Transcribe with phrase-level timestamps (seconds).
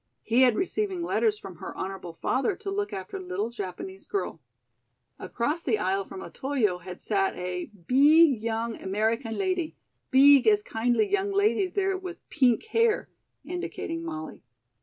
[0.23, 4.41] He had receiving letters from her honorable father to look after little Japanese girl.
[5.19, 9.75] Across the aisle from Otoyo had sat a "beeg young American lady,
[10.09, 13.09] beeg as kindly young lady there with peenk hair,"
[13.45, 14.41] indicating Molly.